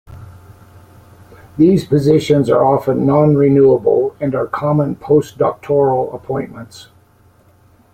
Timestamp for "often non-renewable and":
2.65-4.33